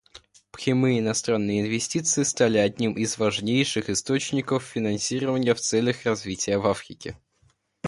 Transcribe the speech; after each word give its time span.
Прямые 0.49 0.97
иностранные 0.97 1.61
инвестиции 1.61 2.23
стали 2.23 2.57
одним 2.57 2.93
из 2.93 3.19
важнейших 3.19 3.87
источников 3.91 4.63
финансирования 4.63 5.53
в 5.53 5.59
целях 5.59 6.05
развития 6.05 6.57
в 6.57 6.65
Африке. 6.65 7.15